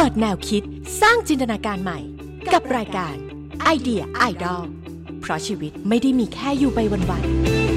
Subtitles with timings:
[0.00, 0.62] เปิดแนวคิด
[1.00, 1.98] สร้างจินตนาการใหม่
[2.52, 3.14] กับรายการ
[3.62, 4.66] ไอเดียไอดอล
[5.20, 7.67] เพราะชีวิตไม่ได้มีแค่อยู่ไปวันๆ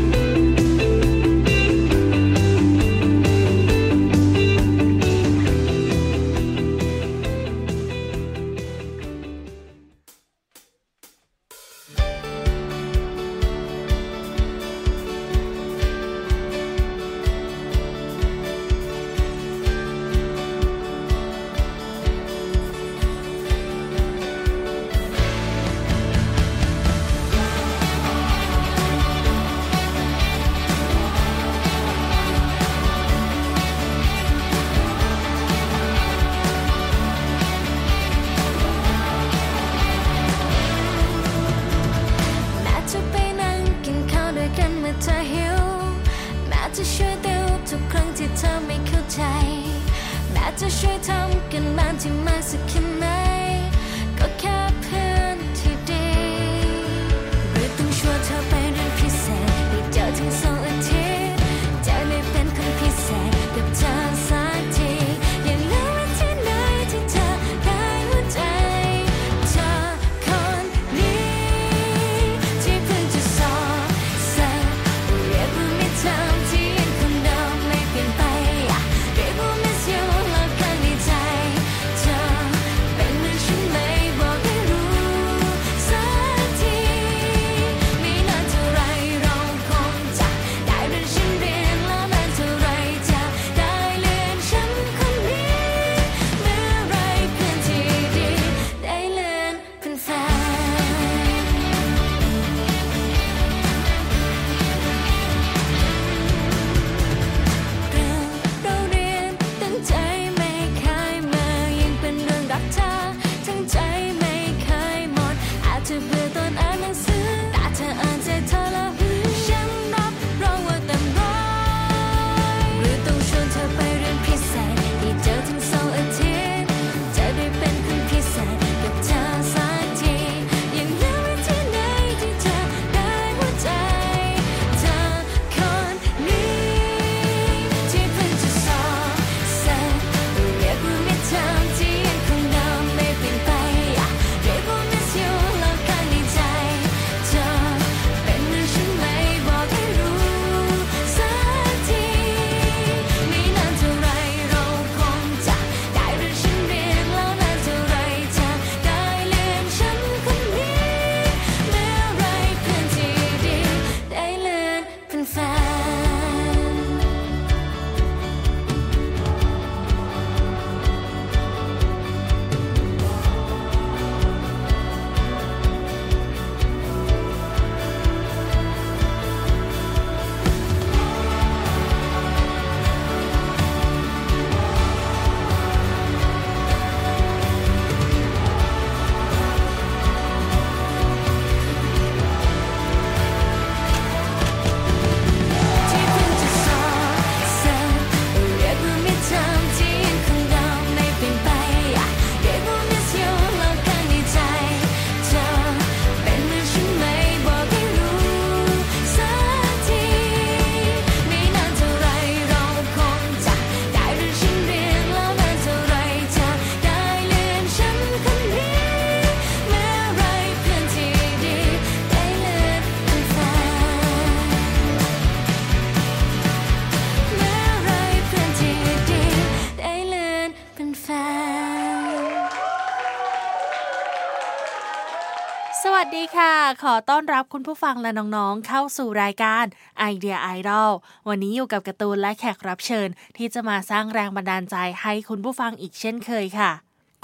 [236.16, 239.66] ดีค่ะ ขอต้อนรับคุณผู้ฟังและน้องๆ เข้าสู่รายการ
[239.99, 240.91] ไอเดียไอดอล
[241.29, 243.07] วันนี้อยู่กับกระตูนและแขกรับเชิญ
[243.38, 246.72] ที่จะมาสร้างแรงบันดาลใจให้คุณผู้ฟังอีกเช่นเคยค่ะ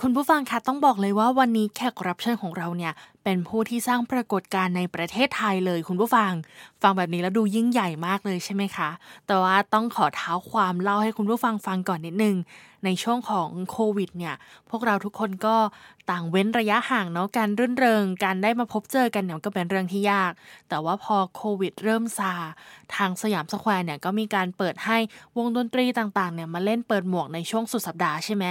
[0.03, 6.31] คุณผู้ฟังคะต้องบอกเลยว่าวันนี้แขกรับเชิญของเราเนี่ย เป็นผู้ที่สร้างปรากฏการณ์ในประเทศไทยเลยคุณผู้ฟัง
[6.81, 8.89] ฟังแบบนี้แล้วดูยิ่งใหญ่มากเลยใช่ไหมคะ
[9.27, 12.35] แต่ว่าต้องขอเท้าความเล่าให้คุณผู้ฟังฟังก่อนนิดนึง
[12.85, 14.35] ในช่วงของโควิดเนี่ย
[14.69, 15.55] พวกเราทุกคนก็
[16.09, 20.31] ต่างเว้นระยะห่างเนาะการรื่นเริงการได้มาพบเจอกันเนี่ยก็เป็นเรื่องที่ยาก
[20.69, 22.33] แต่ว่าพอโควิดเริ่มซา
[22.95, 24.97] ทางสยามสแควร์เนี่ยก็มีการเปิดให้
[25.37, 28.47] วงดนตรีต่างๆเนี่ยมาเล่นเปิดหมวกในช่วงสุดสัปดาห์ใช่ไหม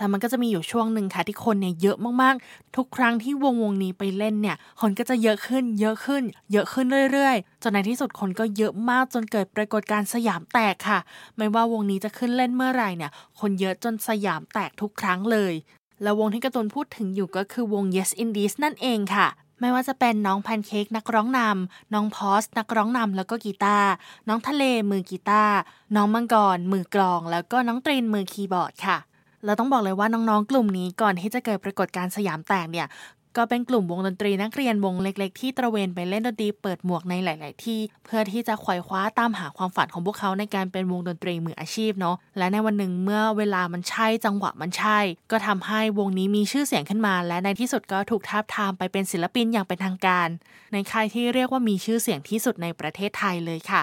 [0.00, 10.98] แล้วมันก็จะมีอยู่ช่วงหนึ่งค่ะที่คนเนี่ยเยอะมากๆ ทุกครั้งที่วงวงนี้ไปเล่นเนี่ย คนก็จะเยอะขึ้น เยอะขึ้น เยอะขึ้นเรื่อยๆ จนในที่สุดคนก็เยอะมากจนเกิดปรากฏการณ์สยามแตกค่ะ
[11.36, 13.10] ไม่ว่าวงนี้จะขึ้นเล่นเมื่อไหร่เนี่ย
[13.40, 15.54] คนเยอะจนสยามแตกทุกครั้งเลย
[16.02, 19.28] แล้ววงที่การ์ตูนพูดถึงอยู่ก็คือวง Yes Indeed นั่นเองค่ะ
[19.60, 23.90] ไม่ว่าจะเป็นน้องแพนเค้กนักร้องนำน้องพอส นักร้องนำแล้วก็กีตาร์
[24.28, 25.56] น้องทะเลมือกีตาร์
[25.96, 28.98] น้องมังกรมือกลอง แล้วก็น้องตรีนมือคีย์บอร์ดค่ะ
[29.44, 32.88] เราต้องบอกเลยว่าน้องๆ กลุ่มนี้ก่อนที่จะเกิดปรากฏการณ์สยามแตกเนี่ย
[33.36, 44.98] ก็เป็นกลุ่มวงดนตรีนักเรียนวงเล็ก ๆ ที่ตระเวนไปเล่นดนตรีเปิดหมวกในหลาย ๆ ที่ เพื่อที่จะไขว่คว้าตามหาความฝันของพวกเขาในการเป็นวงดนตรีมืออาชีพเนาะและในวันหนึ่งเมื่อเวลามันใช่จังหวะมันใช่
[45.30, 50.28] ก็ทำให้วงนี้มีชื่อเสียงขึ้นมา และในที่สุดก็ถูกทาบทามไปเป็นศิลปินอย่างเป็นทางการ
[50.72, 53.82] ในค่ายที่เรียกว่ามีชื่อเสียงที่สุดในประเทศไทยเลยค่ะ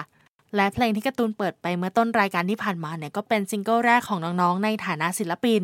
[0.56, 5.62] และเพลงที่การ์ตูนเปิดไปเมื่อต้นรายการที่ผ่านมาเนี่ยก็เป็นซิงเกิลแรกของน้องๆ ในฐานะศิลปิน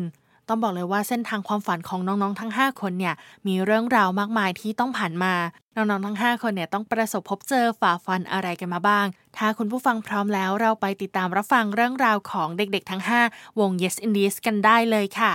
[0.49, 3.15] ต้องบอกเลยว่าเส้นทางความฝันของน้องๆ ทั้ง 5 คนเนี่ย
[3.47, 5.33] มีเรื่องราวมากมายที่ต้องผ่านมา
[5.75, 9.05] น้องๆ ทั้ง 5 คนเนี่ยต้องประสบพบเจอฝ่าฟันอะไรกันมาบ้าง
[9.37, 13.01] ถ้าคุณผู้ฟังพร้อมแล้วเราไปติดตามรับฟังเรื่องราวของเด็กๆ ทั้ง
[13.31, 15.31] 5 วง Yes Indies กันได้เลยค่ะ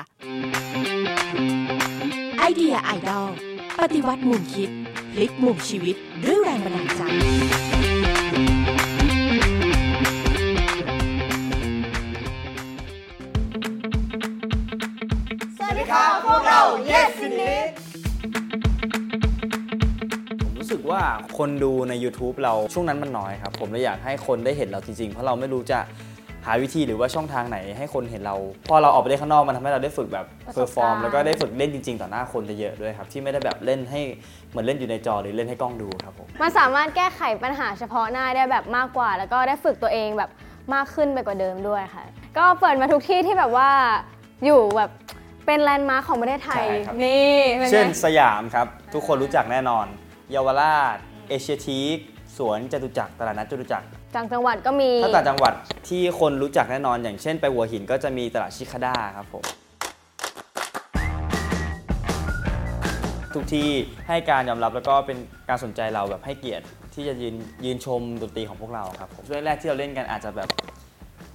[2.39, 3.31] ไอเดียไอดอล
[3.79, 4.71] ปฏิวัติมุมคิด
[5.13, 7.03] พลิกมุมชีวิตด้วยแรงบันดาลใจ
[15.91, 16.61] ครับพวกเรา
[16.91, 17.55] Yes i n d i
[20.43, 21.01] ผมรู้สึกว่า
[21.39, 25.79] คนดูใน YouTube เราช่วงนั้นมันน้อยครับ ผมเลยอยากให้คนได้เห็นเราจริงๆ เพราะเราไม่รู้จะ
[26.47, 28.37] หาวิธีหรือว่าช่องทางไหนให้คนเห็นเรา
[28.69, 34.01] พอเราออกไปได้ข้างนอกมันทำให้เราได้ฝึกแบบ perform แล้วก็ได้ฝึกเล่นจริงๆ ต่อหน้าคนเยอะๆด้วยครับ ที่ไม่ได้แบบเล่นให้
[34.51, 40.31] เหมือนเล่นอยู่ในจอหรือเล่นให้กล้องดูครับผม มันสามารถแก้ไขปัญหาเฉพาะหน้าได้แบบมากกว่า แล้วก็ได้ฝึกตัวเองแบบ
[40.75, 42.05] มากขึ้นไปกว่าเดิมด้วยค่ะ
[42.39, 43.71] ก็เปิดมาทุกที่ที่แบบว่า
[44.45, 44.91] อยู่แบบ
[45.51, 49.87] เป็น landmark ของประเทศไทย ใช่ครับ นี่ป็นไง เช่นสยามครับ ทุกคนรู้จักแน่นอน
[50.31, 50.97] เยาวราช
[51.29, 51.99] เอเชียทีค
[52.37, 53.87] สวนจตุจักรตลาดนัดจตุจักร
[54.17, 55.53] ต่างจังหวัดก็มี ถ้าต่างจังหวัด
[55.89, 59.45] ที่คนรู้จักแน่นอน อย่างเช่นไปหัวหินก็จะมีตลาดชิคาด้าครับผม
[63.35, 63.71] ทุกที่
[64.09, 65.19] ให้การยอมรับแล้วก็เป็น
[65.49, 66.65] การสนใจเราแบบให้เกียรติ
[66.95, 70.49] ที่จะยืนยืนชมดนตรีของพวกเราครับผมช่วงแรกที่เราเล่นกันอาจจะแบบ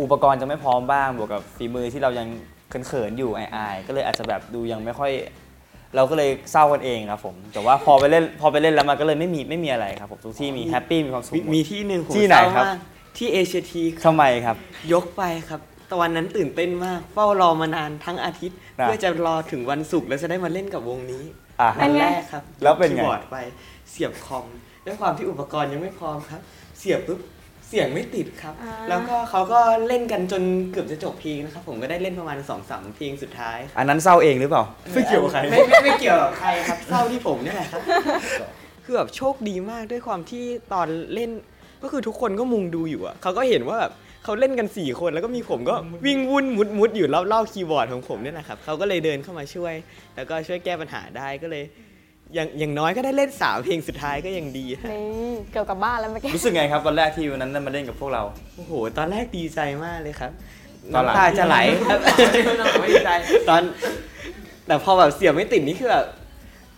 [0.01, 2.27] อุปกรณ์จะไม่พร้อมบ้างบวกกับฝีมือที่เรายัง
[2.69, 5.11] เขินๆอยู่อายๆก็เลยอาจจะแบบดูยังไม่ค่อย
[5.95, 12.77] เราก็เลยเศร้ากันเองครับผม แต่ว่าพอไปเล่นพอไปเล่นแล้วมันก็เลยไม่มีไม่มีอะไรครับผมทุกที่มีแฮปปี้มีความสุขมีหมดมีที่หนึ่งผมที่ไหนเศาครับ มาก
[13.17, 14.57] ที่เอเชียทีทำไมครับ
[14.93, 15.61] ยกไปครับ
[15.93, 21.23] ตอนนั้นตื่นเต้นมาก เฝ้ารอมานานทั้งอาทิตย์ นะ เพื่อจะรอถึงวันศุกร์แล้วจะได้มาเล่นกับวงนี้
[21.61, 23.37] อะวันแรกครับแล้วเป็นไง คีย์บอร์ดไป
[23.91, 24.45] เสียบคอม
[24.85, 26.41] ด้วยความที่อุปกรณ์ยังไม่พร้อมครับ
[26.79, 27.19] เสียบปุ๊บ
[27.67, 34.63] เสียงไม่ติดครับ อ่า แล้วก็เขาก็เล่นกันจนเกือบจะจบเพลงนะครับ ผมก็ได้เล่นประมาณ2อสามเพลงสุดท้ายอันนั้นเศร้าเองหรือเปล่า
[34.93, 37.81] ไม่เกี่ยวกับใคร ไม่ไม่ไม่เกี่ยวกับใครครับเศร้าที่ผมนี่แหละครับ
[38.85, 41.31] คือแบบโชคดีมากด้วยความที่ตอนเล่น
[41.83, 45.75] ก็คือทุกคนก็มุงดูอยู่อะเขาก็เห็นว่าแบบเขาเล่นกัน4คนแล้วก็มีผมก็
[46.05, 49.73] วิ่งวุ่นมุดมุดอยู่รอบๆคีย์บอร์ดของผมเนี่ยนะครับเขาก็เลยเดินเข้ามาช่วย
[50.15, 51.63] แล้วก็ช่วยแก้ปัญหาได้ก็เลย
[52.33, 58.23] อย่างอย่างน้อยก็ได้เล่นสามเพลงสุดท้ายก็ยังดีฮะนี่เกี่ยวกับบ้านแล้วเมื่อกี้รู้สึกไงครับวันแรกที่วันนั้นได้มาเล่นกับพวกเรา
[58.55, 60.31] โอ้โห ตอนแรกดีใจมากเลยครับ
[60.93, 61.99] ตอนหลัง น้ำตาจะไหลครับ
[62.81, 63.11] ไม่ดีใจ
[63.49, 63.61] ตอน
[64.67, 66.05] แต่พอแบบเสียบไม่ติดนี่คือแบบ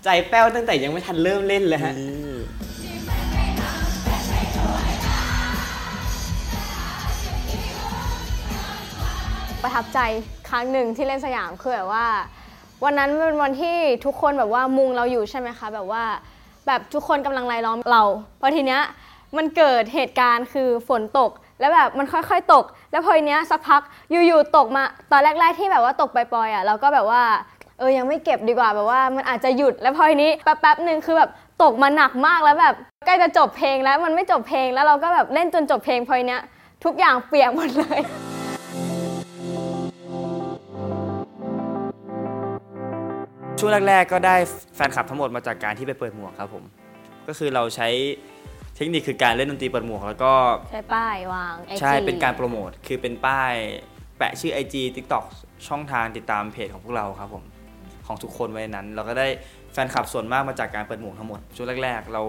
[0.04, 1.94] ใจแป้วตั้งแต่ยังไม่ทันเริ่มเล่นเลยฮะ
[9.64, 10.00] ประทับใจ
[10.50, 12.06] ครั้งหนึ่งที่เล่นสยามคือแบบว่า
[12.84, 16.04] วันนั้นเป็นวันที่ทุกคนแบบว่ามุงเราอยู่ใช่ไหมคะ แบบว่า
[16.68, 18.04] แบบทุกคนกำลังไล่ล้อมเรา
[18.42, 18.82] พอทีเนี้ย
[19.38, 23.82] มันเกิดเหตุการณ์คือฝนตก แล้วแบบมันค่อยๆตก แล้วพอทีเนี้ยสักพัก
[24.12, 27.22] อยู่ๆตกมาตอนแรกๆที่แบบว่าตกปล่อยๆอะเราก็แบบว่า
[27.80, 31.30] เออยังไม่เก็บดีกว่าแบบว่ามันอาจจะหยุดแล้วพอทีนี้แป๊บๆหนึ่งคือแบบ
[31.64, 36.42] ตกมาหนักมากแล้วแบบใกล้จะจบเพลงแล้วมันไม่จบเพลงแล้วเราก็แบบเล่นจนจบเพลงพอทีเนี้ย
[36.84, 38.00] ทุกอย่างเปียกหมดเลย
[43.60, 44.36] ช่วงแรกๆก็ได้
[44.76, 46.64] แฟนคลับทั้งหมดมาจากการที่ไปเปิดหมวกครับผม
[47.28, 47.88] ก็คือเราใช้
[48.76, 50.34] เทคนิคคือการเล่นดนตรีเปิดหมวก แล้วก็
[50.72, 53.54] ใช้ป้ายวาง IG ใช่เป็นการโปรโมทคือเป็นป้าย
[54.18, 55.26] แปะชื่อ IG TikTok
[55.68, 57.44] ช่องทางติดตามเพจของพวกเราครับผม
[58.08, 59.28] ของทุกคนไว้ในนั้น เราก็ได้
[59.74, 62.22] แฟนคลับส่วนมากมาจากการเปิดหมวกทั้งหมดช่วงแรกๆ เรา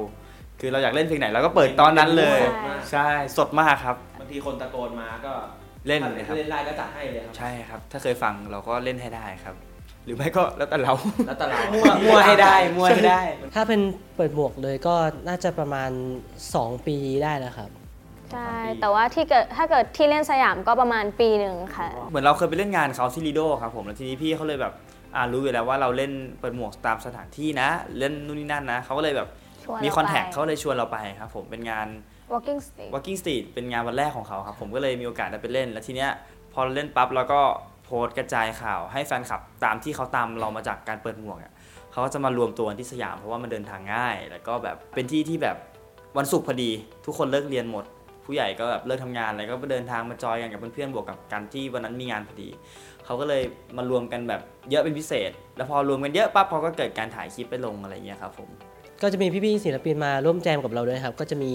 [0.60, 3.08] คือเราอยากเล่นเพลงไหนเราก็เปิดตอนนั้นเลย ใช่ใช่
[3.38, 5.32] สดมากครับ บางทีคนตะโกนมาก็
[5.88, 9.56] เล่นถ้าเลยครับ เล่นได้ก็จัดให้เลยครับ ใช่ครับ ถ้าเคยฟังเราก็เล่นให้ได้ครับ
[10.08, 10.92] หรือไม่ก็แล้วแต่เรา
[11.26, 13.20] แล้วแต่เรามั่วมั่วให้ได้มั่วให้ได้
[13.54, 13.80] ถ้าเป็น
[14.16, 14.94] เปิดหมวกเลยก็
[15.28, 15.90] น่าจะประมาณ
[16.38, 17.70] 2 ปีได้แล้วครับ
[18.32, 24.72] ใช่ แต่ว่าที่เกิดถ้าเกิดที่เล่นสยามก็ประมาณปีหนึ่งค่ะ เหมือนเราเคยไปเล่นงานเขาที่ลีโดครับผมแล้วทีนี้พี่เขาเลยแบบ
[25.14, 29.28] อ่ารู้อยู่แล้วว่าเราเล่นเปิดหมวกตามสถานที่นะ เล่นนู่นนี่นั่นนะเขาก็เลยแบบ
[29.64, 31.88] ชวนเรามีคอนแทคไปเขาเลยชวนเราไปครับผมเป็นงาน
[32.32, 36.10] walking stick Walking Street เป็นงานวันแรกของเขาครับผมก็เลยมีโอกาสได้ไปเล่น แล้วทีเนี้ย
[36.52, 41.52] พอเราเล่นปั๊บเราก็พ โพสต์กระจายข่าวให้แฟนคลับตามที่เขาตามเรามาจากการเปิดหมวกอะ
[41.92, 45.56] เขาก็จะมารวมตัวกันที่สยามเพราะว่ามันเดินทางง่าย แล้วก็แบบเป็นที่ที่แบบ
[46.18, 46.70] วันศุกร์พอดี
[47.06, 47.84] ทุกคนเลิกเรียนหมด
[48.24, 52.48] ผู้ใหญ่ก็แบบเลิกทำงานอะไรก็เดินทางมาจอยกันกับเพื่อนๆบวกกับการที่วันนั้นมีงานพอดี
[53.04, 53.42] เขาก็เลย
[53.76, 54.40] มารวมกันแบบ
[54.70, 58.48] เยอะเป็นพิเศษ แล้วพอรวมกันเยอะปั๊บเขาก็เกิดการถ่ายคลิปไปลงอะไรอย่างเงี้ยครับผม
[59.02, 61.52] ก็จะมีพี่ๆศิลปินมาร่วมแจมกับเราด้วยครับ ก็จะมี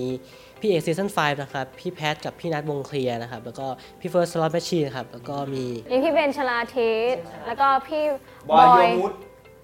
[0.59, 3.65] พี่เอกซีซั่น5นะครับ พี่แพทกับพี่นัทวงเคลียร์นะครับ แล้วก็
[4.00, 7.15] พี่เฟิร์สสล็อตแมชชีนะครับ แล้วก็มี มีพี่เบนชลาทิศ
[7.47, 8.03] แล้วก็พี่
[8.50, 9.13] บอยโยมุด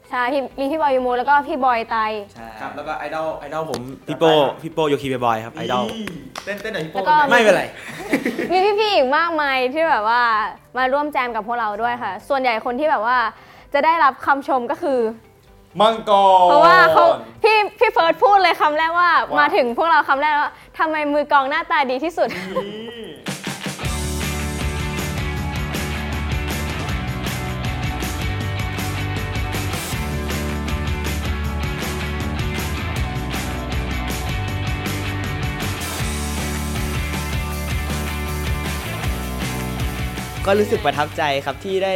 [0.09, 1.97] ใช่พี่มีพี่บอยยูมูแล้วก็พี่บอยไต
[2.61, 4.31] ครับแล้วก็ไอดอลไอดอลผมพี่โป้
[4.61, 5.85] พี่โป้โยคีเบย์บอยครับไอดอล
[6.45, 7.63] เต้นเต้นหน่อยพี่แล้วโป้ก็ไม่เป็นไร
[8.51, 10.21] มีพี่ๆอีกมากมายที่แบบว่า
[10.77, 13.17] มาร่วมแจมกับพวกเราด้วยค่ะ ส่วนใหญ่คนที่แบบว่า
[13.73, 14.99] จะได้รับคำชมก็คือ
[15.81, 17.05] มังกร เพราะว่าเขา
[17.43, 22.29] พี่พี่เฟิร์สพูดเลยคำแรกว่าว่า มาถึงพวกเราคำแรกว่าทำไมมือกลองหน้าตาดีที่สุด
[40.51, 41.93] ก็รู้สึกประทับใจครับที่ได้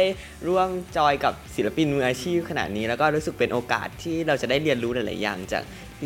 [0.48, 5.62] ร่วมจอยกับศิลปินมืออาชีพขนาดนี้ แล้วก็รู้สึกเป็นโอกาสที่เราจะได้เรียนรู้หลาย ๆ อย่างจาก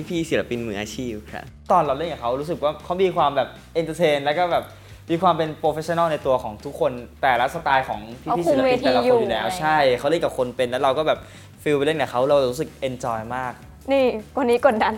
[0.09, 4.64] พี่ๆศิลปินมืออาชีพครับตอนเราเล่นกับเขารู้สึกว่าเขามีความแบบ entertain แล้วก็แบบ
[5.11, 11.19] มีความเป็น professional ในตัวของทุกคน แต่ละสไตล์ของพี่เขาพี่คุศิมลปินแต่ละเวทีคนอยู่แล้วอยู่ใช่เขาเล่นกับคนเป็นแล้วเราก็แบบ
[11.62, 13.52] feel ไปเล่นกับเขาเรารู้สึก enjoy มาก
[13.93, 14.95] นี่คนนี้กดดัน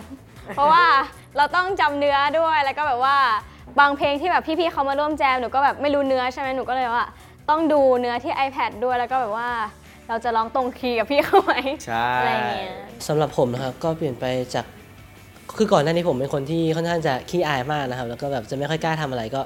[0.55, 0.85] เพราะว่า
[1.37, 3.17] เราต้องจำเนื้อด้วยแล้วก็แบบว่า
[3.79, 7.05] บางเพลงที่แบบพี่ๆเขามาร่วมแจมหนูก็แบบไม่รู้เนื้อใช่ไหมหนูก็เลยว่า
[7.49, 9.49] ต้องดูเนื้อที่ iPad ด้วยแล้วก็แบบว่า
[10.07, 11.53] เราจะร้องตรงคีย์กับพี่เขาไหม
[11.85, 12.73] ใช่ อะไรอย่างเงี้ย
[13.07, 14.65] สำหรับผมนะครับก็เปลี่ยนไปจาก
[15.57, 19.41] คือก่อนหน้านี้ผมเป็นคนที่ค่อนข้างจะขี้อายมากนะครับ แล้วก็แบบจะไม่ค่อยกล้าทำอะไรก็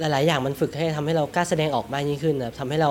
[0.00, 2.90] หลาย ๆ อย่างมันฝึกให้ทำให้เรากล้าแสดงออกมากยิ่งขึ้นนะครับทำให้เรา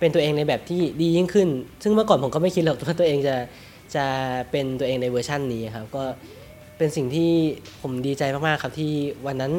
[0.00, 1.48] เป็นตัวเองในแบบที่ดียิ่งขึ้น
[1.82, 3.36] ซึ่งเมื่อก่อนผมก็ไม่คิดหรอกว่าตัวเองจะ
[3.94, 4.04] จะ
[4.50, 6.02] เป็นตัวเองในเวอร์ชั่นนี้ครับก็
[6.78, 7.30] เป็นสิ่งที่
[7.82, 8.92] ผมดีใจมาก ๆ ครับที่
[9.26, 9.52] วันนั้น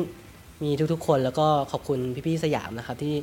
[0.64, 3.16] มีทุก ๆ คนแล้วก็ขอบคุณพี่ ๆ สยามนะครับที่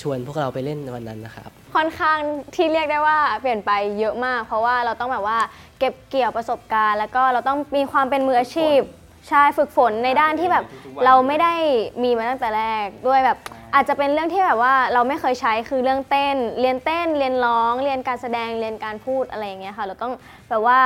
[0.00, 2.18] ชวนพวกเราไปเล่นในวันนั้นนะครับ ค่อนข้าง
[2.54, 5.38] ที่เรียกได้ว่าเปลี่ยนไปเยอะมาก เพราะว่าเราต้องแบบว่า
[5.78, 8.80] เก็บเกี่ยวประสบการณ์ แล้วก็เราต้องมีความเป็นมืออาชีพ
[9.28, 10.64] ใช่ฝึกฝนในด้านที่แบบ
[11.04, 11.54] เราไม่ได้
[12.02, 13.38] มีมาตั้งแต่แรกด้วยแบบ
[13.74, 20.12] อาจจะเป็นเรื่องที่แบบว่าเราไม่เคยใช้คือเรื่องเต้น เรียนเต้น เรียนร้อง เรียนการแสดงเรียนการพูดอะไรอย่างเงี้ยค่ะ เราต้อง
[20.48, 20.80] แบบว่า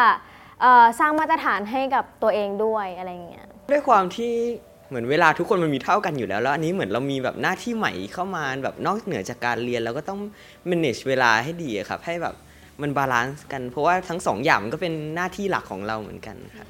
[0.60, 4.32] เอ่อสร้างมาตรฐานให้กับตัวเองด้วยอะไรอย่างเงี้ย ด้วยความที่
[4.92, 10.20] เหมือนเวลาทุกคนมันมีเท่ากันอยู่แล้ว แล้วอันนี้เหมือนเรามีแบบหน้าที่ใหม่เข้ามาแบบนอกเหนือจากการเรียนเราก็ต้อง
[10.70, 12.34] manage เวลาให้ดีครับ ให้แบบ
[12.82, 16.68] มัน balance กัน เพราะว่าทั้งสองอย่างมันก็เป็นหน้าที่หลักของเราเหมือนกันครับ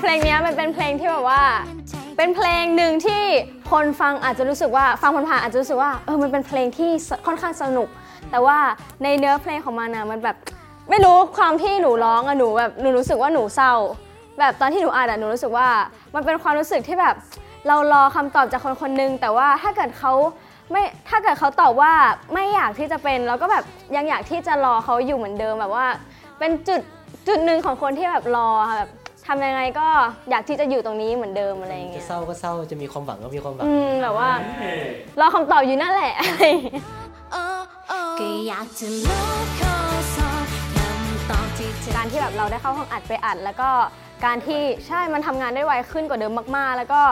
[0.00, 1.42] เพลงนี้มันเป็นเพลงที่แบบว่า
[2.16, 3.22] เป็นเพลงหนึ่งที่
[3.70, 6.90] คนฟังอาจจะรู้สึกว่าฟังผ่านๆอาจจะรู้สึกว่าเออมันเป็นเพลงที่
[7.26, 7.88] ค่อนข้างสนุก
[8.30, 8.58] แต่ว่า
[9.02, 10.36] ในเนื้อเพลงของมันอะมันแบบ
[10.90, 13.72] ไม่รู้ความที่หนูร้องอะหนูแบบหนูรู้สึกว่าหนูเศร้า
[14.38, 15.68] แบบตอนที่หนูอ่านอะหนูรู้สึกว่า
[16.14, 17.14] มันเป็นความรู้สึกที่แบบ
[17.68, 20.12] เรารอคำตอบจากคนคนหนึงแต่ว่าถ้าเกิดเขา
[20.70, 21.92] ไม่ถ้าเกิดเขาตอบว่า
[22.34, 23.64] ไม่อยากที่จะเป็นเราก็แบบ
[23.96, 25.86] ยังอยากที่จะรอเขาอยู่เหมือนเดิมแบบว่า
[26.38, 26.80] เป็นจุด
[27.28, 28.90] จุดหนึ่งของคนที่แบบรอค่ะแบบ
[29.26, 29.86] ทำยังไงก็
[30.30, 34.30] อยากที่จะอยู่ตรงนี้เหมือนเดิมอะไรอย่างจะเงี้ยเศร้าก็เศร้าจะมีความหวังก็มีความหวัง อืมแบบว่า
[35.20, 36.12] รอคำตอบอยู่นั่นแหละ
[38.20, 39.26] ก็อยากจะรู้
[39.60, 39.76] ข้อ
[40.16, 40.46] สอบ
[40.76, 43.70] คำตอบที่เธอ การที่แบบเราได้เข้าห้องอัดไปอัด แล้วก็
[44.24, 47.02] การที่ใช่มันทำงานได้ไวขึ้นกว่าเดิมมากๆ แล้วก็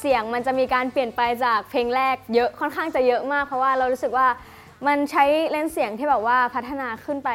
[0.00, 4.26] เสียงมันจะมีการเปลี่ยนไปจากเพลงแรกเยอะค่อนข้างจะเยอะมาก เพราะว่าเรารู้สึกว่า
[4.86, 7.30] มันใช้เลนส์เสียงที่แบบว่าพัฒนาขึ้นไป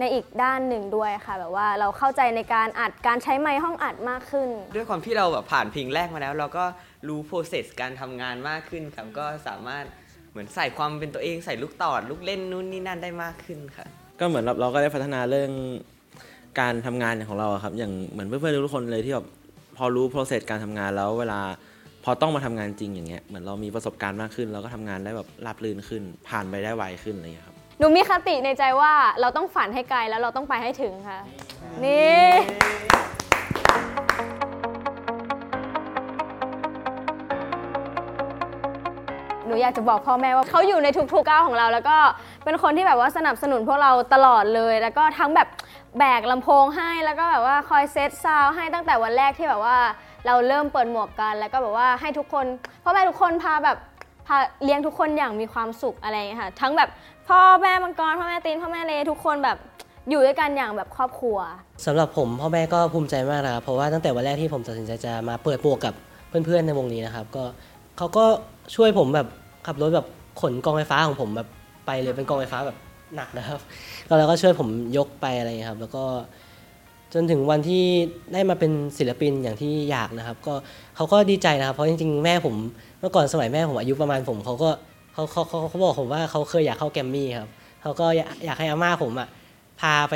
[0.00, 6.64] ในอีกด้านหนึ่งด้วยค่ะ แบบว่าเราเข้าใจในการอัดการใช้ไมค์ห้องอัดมากขึ้น ด้วยความที่เราแบบผ่านเพลงแรกมาแล้ว เราก็
[7.08, 9.84] รู้ process การทำงานมากขึ้นครับก็สามารถ
[10.32, 13.88] เหมือนใส่ความเป็นตัวเองใส่ลูกตอดลูกเล่นนู่นนี่นั่นได้มากขึ้นครับ
[14.20, 15.50] ก็เหมือนเราเราก็ได้พัฒนาเรื่อง
[16.60, 19.26] การทำงานของเราอะครับ อย่างเหมือนเพื่อนๆทุกคนเลยที่แบบ
[19.76, 21.40] พอรู้ process การทำงานแล้วเวลา
[22.04, 31.18] พอต้องมาทำงานจริงอย่างเงี้ยเหมือนเรามีประสบการณ์มากขึ้น เราก็ทำงานได้แบบราบรื่นขึ้น ผ่านไปได้ไวขึ้นอะไรอย่างเงี้ยครับหนูมีคติในใจว่าเราต้องฝันให้ไกลแล้วเราต้องไปให้ถึงค่ะ
[31.84, 32.26] นี่
[39.52, 41.96] นูอยากจะบอกพ่อแม่ว่าเขาอยู่ในทุกๆก้าวของเรา แล้วก็
[42.44, 45.48] เป็นคนที่แบบว่าสนับสนุนพวกเราตลอดเลย แล้วก็ทั้งแบบ
[45.98, 49.76] แบกลำโพงให้แล้วก็แบบว่าคอยเซตซาวด์ให้ตั้งแต่วันแรกที่แบบว่า
[50.26, 52.46] เราเริ่มเปิดหมวกกัน แล้วก็แบบว่าให้ทุกคน
[52.84, 53.76] พ่อแม่ทุกคนพาแบบ
[54.26, 56.88] พาเลี้ยงทุกคนอย่างมีความสุขอะไรอย่างเงี้ยค่ะ ทั้งแบบ
[57.28, 59.56] พ่อแม่มังกรพ่อแม่ตีนพ่อแม่เลทุกคนแบบ
[60.10, 61.38] อยู่ด้วยกันอย่างแบบครอบครัว
[61.86, 65.94] สำหรับผมพ่อแม่ก็ภูมิใจมากนะครับเพราะว่าตั้งแต่วันแรกที่ผมตัดสินใจจะมาเปิดหมวกกับ
[66.28, 67.44] เพื่อนๆในวงนี้นะครับก็
[67.98, 68.24] เขาก็
[68.76, 69.26] ช่วยผมแบบ
[69.66, 70.06] ขับรถแบบ
[70.40, 71.48] ขนกองไฟฟ้าของผมแบบ
[71.86, 72.76] ไปเลยเป็นกองไฟฟ้าแบบ
[73.16, 73.60] หนักนะครับ
[74.06, 76.04] แล้วเราก็ช่วยผมยกไปอะไรครับ แล้วก็
[77.14, 77.84] จนถึงวันที่
[78.32, 80.54] ได้มาเป็นศิลปินอย่างที่อยากนะครับ ก็
[80.96, 82.54] เขาก็ดีใจนะครับ เพราะจริงๆ แม่ผม
[83.00, 84.70] เมื่อก่อนสมัยแม่ผมอายุประมาณผมเขาก็
[85.14, 87.50] เขาเขาเขาเขาบอกผมว่าเขาเคยอยากเข้าแกรมมี่ครับ
[87.82, 89.28] เขาก็อยากอยากให้อาม่าผมอะ
[89.80, 90.14] พาไป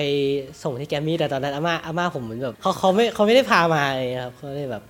[0.63, 4.83] ส่งที่แกรมมี่แต่ตอนนั้นอาม่าอาม่าผมเหมือนแบบเขาเขาไม่เขาไม่ได้พามาอะไรเลยครับเขาเลยแบบ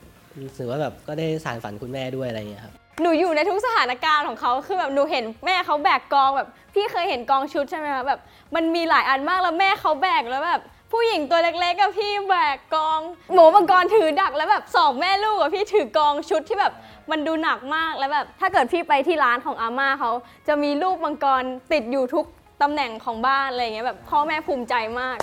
[0.42, 8.20] รู้สึกว่าแบบก็ได้สานฝันคุณแม่ด้วยอะไรอย่างเงี้ยครับ หนูอยู่ในทุกสถานการณ์ของเขาคือแบบหนูเห็นแม่เขาแบกกองแบบ พี่เคยเห็นกองชุดใช่ไหมคะแบบ
[8.54, 10.60] มันมีหลายอันมากแล้วแม่เขาแบกแล้วแบบ
[10.92, 13.00] ผู้หญิงตัวเล็กๆกับพี่แบกกอง
[13.34, 16.72] หมูมังกรถือดักแล้วแบบสองแม่ลูกกับพี่ถือกองชุดที่แบบ
[17.10, 20.10] มันดูหนักมากแล้วแบบ ถ้าเกิดพี่ไปที่ร้านของอาม่าเขา
[20.48, 22.26] จะมีลูกมังกรติดอยู่ทุก
[22.62, 25.16] ตำแหน่งของบ้านอะไรอย่างเงี้ยแบบพ่อแม่ภูมิใจมาก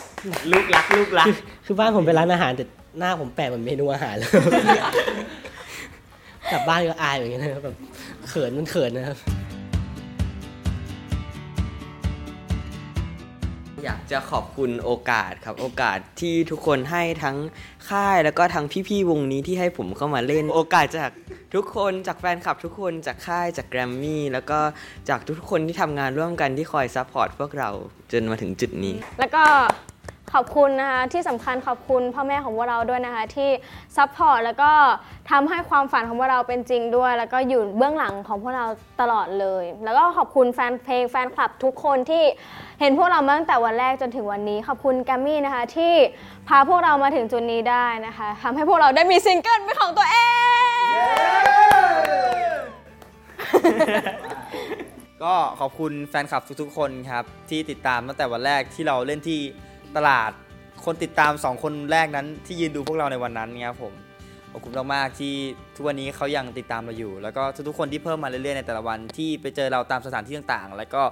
[0.52, 2.66] ลูกรักลูกรัก คือคือบ้านผมเป็นร้านอาหารแต่
[3.00, 4.30] หน้าผมแปลกเหมือนเมนูอาหารเลย
[6.52, 7.76] กลับบ้านก็อายอย่างเงี้ยนะครับแบบ
[8.28, 9.18] เขินมันเขินนะครับ
[13.84, 17.38] อยากจะขอบคุณโอกาสครับโอกาสที่ทุกคนให้ทั้ง
[17.90, 21.12] ค่ายแล้วก็ทั้งพี่ๆวงนี้ที่ให้ผมเข้ามาเล่น โอกาสจาก
[21.56, 24.60] ทุกคนจากแฟนคลับทุกคนจากค่ายจากแกรมมี่แล้วก็
[25.10, 27.70] จากทุกๆคนที่ทำงานร่วมกันที่คอย support พวกเรา
[28.12, 29.44] จนมาถึงจุดนี้ แล้วก็
[30.34, 33.50] ขอบคุณนะคะที่สำคัญขอบคุณพ่อแม่ของพวกเราด้วยนะคะที่
[33.98, 34.72] support แล้วก็
[35.32, 38.66] ทำให้ความฝันของพวกเราเป็นจริงด้วย แล้วก็อยู่เบื้องหลังของพวกเรา
[39.02, 42.24] ตลอดเลย แล้วก็ขอบคุณแฟนเพลงแฟนคลับทุกคนที่
[42.80, 45.94] เห็นพวกเรามาตั้งแต่วันแรกจนถึงวันนี้ ขอบคุณแกรมมี่นะคะที่
[46.48, 50.94] พาพวกเรามาถึงจุดนี้ได้นะคะทำให้พวกเราได้มีซิงเกิลเป็นของตัวเอง
[55.24, 59.42] ก็ขอบคุณแฟนคลับทุกๆคนครับ ที่ติดตามตั้งแต่วันแรกที่เราเล่นที่
[59.98, 60.32] ตลาด
[60.86, 63.94] คนติดตาม 2 คนแรกนั้นที่ยืนดูพวกเราในวันนั้นครับผม
[64.52, 65.34] ขอบคุณมากๆที่
[65.76, 71.04] ทุกวันนี้เขายังติดตามเราอยู่ แล้วก็ทุกๆคนที่เพิ่มมาเรื่อยๆในแต่ละวันที่ไปเจอเราตามสถานที่ต่างๆ แล้วก็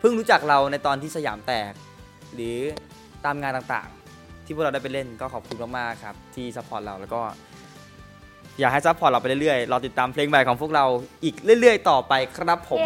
[0.00, 1.72] เพิ่งรู้จักเราในตอนที่สยามแตก
[2.34, 2.56] หรือ
[3.24, 7.20] ตามงานต่างๆ ที่พวกเราได้ไปเล่นก็ขอบคุณมากๆครับที่ support เราแล้วก็
[8.58, 10.84] อยากให้ support เราไปเรื่อยๆเราติดตามเพลงใหม่ของพวกเรา
[11.24, 12.82] อีกเรื่อย ๆ ต่อไปครับผม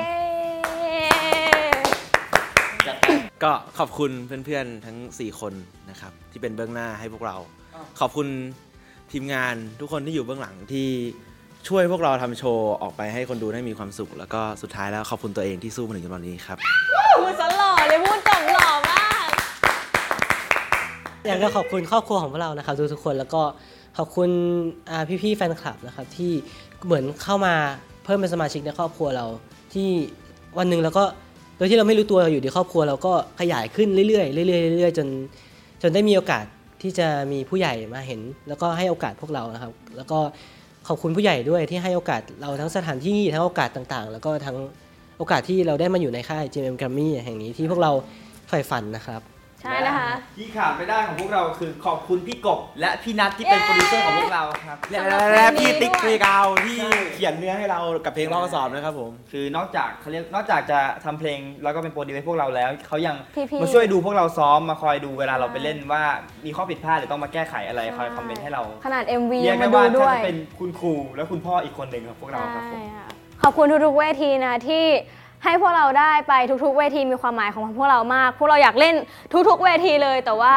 [2.85, 5.53] เย้ ก็ขอบคุณเพื่อนๆทั้ง 4 คน
[5.91, 7.37] นะครับที่เป็นเบื้องหน้าให้พวกเรา
[8.01, 8.27] ขอบคุณ
[9.13, 10.89] ทีมงานทุกคนที่อยู่เบื้องหลังที่
[11.69, 16.59] ช่วยพวกเราทำโชว์ออกไปให้คนดูได้มีความสุข แล้วก็สุดท้ายแล้วขอบคุณตัวเองที่สู้มาถึงจนวันนี้ครับ
[17.23, 19.29] พูดซะหล่อเลยพูดจบหล่อมาก
[21.27, 23.43] อยากจะขอบคุณครอบครัวของพวกเรานะครับทุกๆคนแล้วก็
[23.99, 24.29] ขอบคุณ
[24.91, 26.33] อ่าพี่ๆแฟนคลับนะครับที่
[26.85, 27.55] เหมือนเข้ามา
[28.05, 29.27] เพิ่มเป็นสมาชิกในครอบครัวเรา
[29.75, 29.89] ที่
[30.59, 35.09] วันหนึ่งแล้วก็โโดยที่เราไม่รู้ตัวอยู่ในครอบครัวเราก็ขยายขึ้นเรื่อยๆเรื่อยๆเรื่อยๆจน
[35.83, 36.45] จนได้มีโอกาส
[36.83, 40.19] ที่จะมีผู้ใหญ่มาเห็น แล้วก็ให้โอกาสพวกเรานะครับ แล้วก็
[40.89, 44.57] ขอบคุณผู้ใหญ่ด้วยที่ให้โอกาสเราทั้งสถานที่ทั้งโอกาสต่างๆ แล้วก็ทั้ง
[45.19, 47.93] โอกาสที่เราได้มาอยู่ในค่าย GMM Grammy แห่งนี้ที่พวกเรา
[48.49, 49.21] ใฝ่ฝันนะครับ
[49.63, 55.01] ใช่นะคะ ที่ขาดไม่ได้ของพวกเราคือขอบคุณพี่กบ และพี่นัทที่เป็นโปรดิวเซอร์ของพวกเราครับ และ
[55.35, 56.79] และพี่ติ๊กเพลงเอาที่
[57.15, 66.03] เขียนเนื้อให้เรากับเพลงร้องกระสอบนะครับผม คือนอกจากเขาเรียกนอกจากจะทำเพลงแล้วก็เป็นโปรดิวให้พวกเราแล้วเขายังพี่ๆ มาช่วยดูพวกเราซ้อมมาคอยดูเวลาเราไปเล่นว่า
[66.45, 73.07] มีข้อผิดพลาดหรือต้องมาแก้ไขอะไรคอยคอมเมนต์ให้เราขนาด MV เรียยักงได้มาดูว่าด้วท่ายนเป็นคุณครูและคุณพ่ออีกคนหนึ่งของพวกเราครับผม ใช่ค่ะ
[73.43, 74.85] ขอบคุณทุกๆเวทีนะที่
[75.45, 78.95] ให้พวกเราได้ไปทุกๆ เวทีมีความหมายของพวกเรามาก พวกเราอยากเล่น
[79.49, 80.55] ทุกๆ เวทีเลย แต่ว่า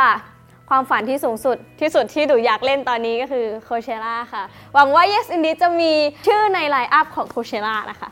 [0.69, 4.43] ความฝันที่สูงสุดที่สุดที่หนูอยากเล่นตอนนี้ก็คือโคเชล่าค่ะ
[4.73, 5.91] หวังว่า Yes Indeed จะมี
[6.27, 8.09] ชื่อในไลน์อัพของโคเชล่านะคะ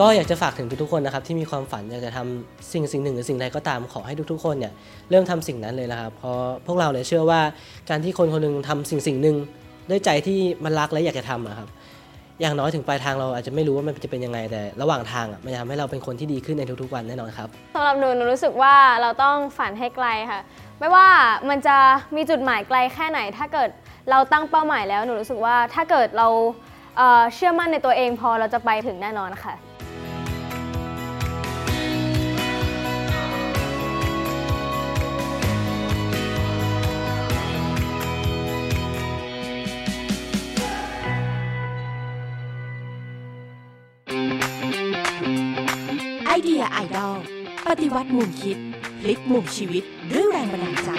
[0.00, 4.72] ก็อยากจะฝากถึงทุกๆคนนะครับที่มีความฝันอยากจะทำสิ่งสิ่งหนึ่งหรือสิ่งใดก็ตามขอให้ทุกๆคนเนี่ย
[5.10, 7.40] เริ่มทำสิ่งนั้นเลยนะครับเพราะพวกเราเนี่ยเชื่อว่า
[7.90, 9.36] การที่คนคนหนึงทำสิ่งสิ่งหนึ่ง
[9.90, 11.68] ด้วยใจที่มันรักและอยากจะทำอะครับ
[12.40, 20.40] อย่างน้อยถึงปลายทางเราอาจจะไม่รู้ว่ามันจะเป็นยังไงแต่ระหว่างทางอะมันจะทำให้เราเป็นคนที่ดีขึ้นในทุกๆวันแน่นอนครับ สำหรับหนูหนูรู้สึกว่าเราต้องฝันให้ไกลค่ะ
[20.80, 21.06] ไม่ว่า
[21.48, 21.76] มันจะ
[22.16, 23.68] มีจุดหมายไกลแค่ไหน ถ้าเกิด
[24.10, 26.28] เราตั้งเป้าหมายแล้วหนูรู้สึกว่าถ้าเกิดเรา
[26.96, 29.54] เอ่อเชื่อมั่นในตัวเองพอเราจะไปถึงแน่นอนค่ะ
[46.42, 47.16] เดียไอดอล
[47.66, 48.56] ปฏิวัติมุมคิด
[49.00, 50.90] พลิกมุมชีวิตด้วยแรงบันดาลใจ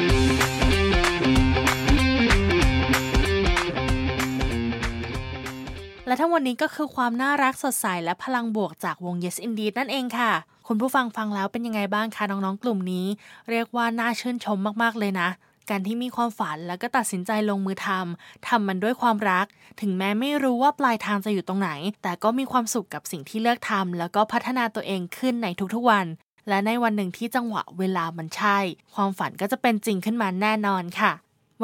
[6.07, 10.31] และทั้งวันนี้ก็คือความน่ารักสดใสและพลังบวกจากวง Yes Indeed นั่นเองค่ะ
[10.67, 13.05] คุณผู้ฟังฟังแล้วเป็นยังไงบ้างคะน้องๆกลุ่มนี้
[13.49, 15.29] เรียกว่าน่าชื่นชมมากๆเลยนะ
[15.69, 19.45] การที่มีความฝันแล้วก็ตัดสินใจลงมือทำทำมันด้วยความรัก
[19.81, 21.69] ถึงแม้ไม่รู้ว่าปลายทางจะอยู่ตรงไหน
[22.01, 26.05] แต่ก็มีความสุขกับสิ่งที่เลือกทำแล้วก็พัฒนาตัวเองขึ้นในทุกๆวัน
[26.49, 28.57] และในวันหนึ่งที่จังหวะเวลามันใช่
[28.93, 31.11] ความฝันก็จะเป็นจริงขึ้นมาแน่นอนค่ะ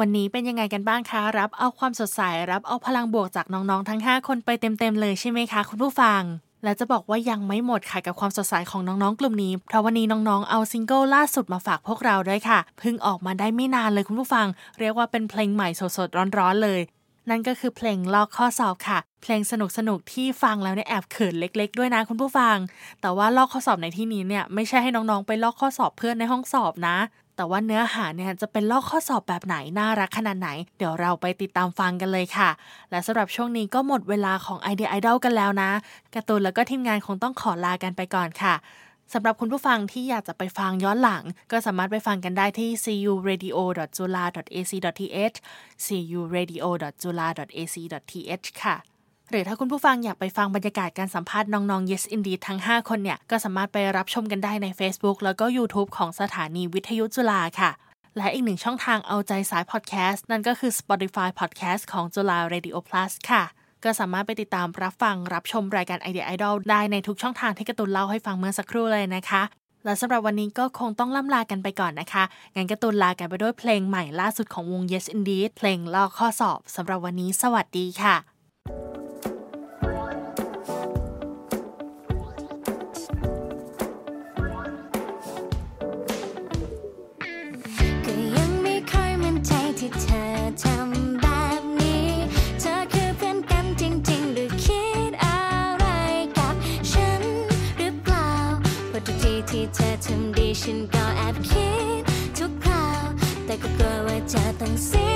[0.00, 6.22] วันนี้เป็นยังไงกันบ้างคะ รับเอาความสดใสรับเอาพลังบวกจากน้องๆทั้ง 5 คนไปเต็มๆเลยใช่ไหมคะ คุณผู้ฟัง
[6.64, 14.46] และจะบอกว่ายังไม่หมดค่ะกับความสดใสของน้องๆ กลุ่มนี้ เพราะวันนี้น้องๆ เอาซิงเกิลล่าสุดมาฝากพวกเราด้วยค่ะ เพิ่งออกมาได้ไม่นานเลยคุณผู้ฟัง
[14.78, 16.80] เรียกว่าเป็นเพลงใหม่สดๆ ร้อนๆ เลย
[17.30, 19.52] นั่นก็คือเพลงลอกข้อสอบค่ะ เพลงส
[19.88, 22.56] นุกๆที่ฟังแล้วเนี่ยแอบเขินเล็ก ๆ ด้วยนะคุณผู้ฟัง
[23.00, 26.96] แต่ว่าลอกข้อสอบในที่นี้เนี่ยไม่ใช่ให้น้องๆ ไปลอกข้อสอบเพื่อนในห้องสอบนะ
[27.40, 30.48] แต่ว่าเนื้อหาเนี่ยจะเป็นลอกข้อสอบแบบไหนน่ารักขนาดไหน
[30.78, 32.50] เดี๋ยวเราไปติดตามฟังกันเลยค่ะ
[32.90, 35.70] และสำหรับช่วงนี้ก็หมดเวลาของ Idea Idol กันแล้วนะ
[36.14, 38.54] การ์ตูนแล้วก็ทีมงานคงต้องขอลากันไปก่อนค่ะ
[39.12, 45.36] สำหรับคุณผู้ฟังที่อยากจะไปฟังย้อนหลัง ก็สามารถไปฟังกันได้ที่ curadio.jula.ac.th
[45.86, 48.76] curadio.jula.ac.th ค่ะ
[49.30, 57.70] หรือถ้าคุณผู้ฟังอยากไปฟังบรรยากาศการสัมภาษณ์น้องๆ Yes Indeed ทั้ง 5 คนเนี่ย ก็สามารถไปรับชมกันได้ใน Facebook แล้วก็ YouTube ของสถานีวิทยุจุฬาค่ะ
[58.16, 63.42] และอีกหนึ่งช่องทางเอาใจสายพอดแคสต์นั่นก็คือ Spotify Podcast ของจุฬา Radio Plus ค่ะ
[63.84, 69.42] ก็สามารถไปติดตามรับฟังรับชมรายการ Idea Idol ได้ในทุกช่องทางที่กร์ตูนเล่าให้ฟังเมื่อสักครู่เลยนะคะ
[69.84, 78.16] และสำหรับวันนี้ก็คงต้องล่ำลากันไปก่อนนะคะ งั้นกร์ตูนลากันไปด้วยเพลงใหม่ล่าสุดของวง Yes Indeed เพลงลอกข้อสอบ สำหรับวันนี้สวัสดีค่ะ
[104.80, 105.09] จ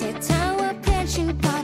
[0.00, 1.55] จะเธอว่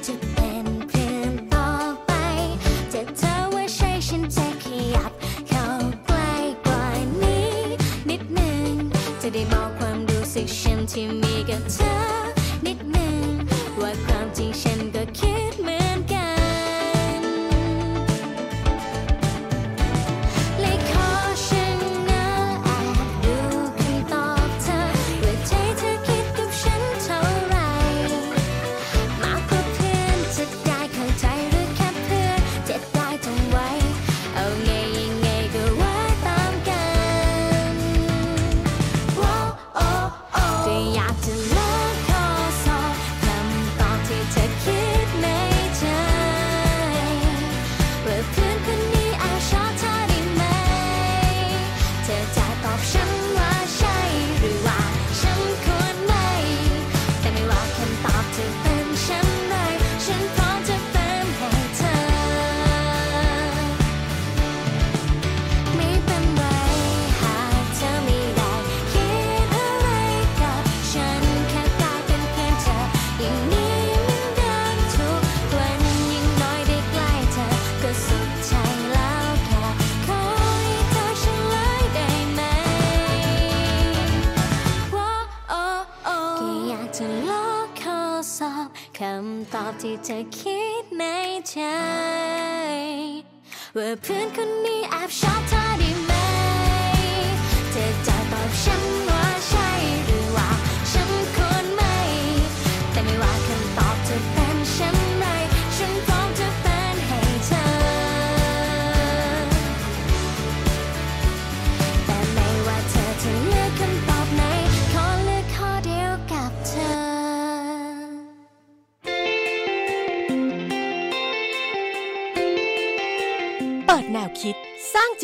[93.76, 96.11] ว่าเพื่อนคนนี้แอบชอบเธอได้ไหม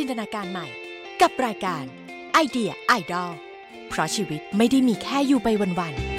[0.08, 0.66] นตนาการใหม่
[1.20, 1.84] กับรายการ
[2.32, 3.32] ไอเดียไอดอล
[3.88, 5.48] เพราะชีวิตไม่ได้มีแค่อยู่ไป
[5.80, 6.17] วันๆ